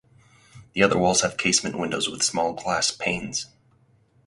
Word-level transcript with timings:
The 0.73 0.81
other 0.81 0.97
walls 0.97 1.21
have 1.21 1.37
casement 1.37 1.77
windows 1.77 2.09
with 2.09 2.23
small 2.23 2.53
glass 2.53 2.89
panes. 2.89 3.45